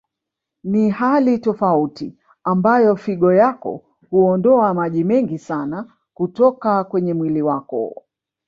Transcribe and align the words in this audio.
Ni 0.63 0.89
hali 0.89 1.39
tofauti 1.39 2.17
ambayo 2.43 2.95
figo 2.95 3.33
yako 3.33 3.83
huondoa 4.09 4.73
maji 4.73 5.03
mengi 5.03 5.37
sana 5.39 5.93
kutoka 6.13 6.83
kwenye 6.83 7.13
mwili 7.13 7.41
wako 7.41 8.03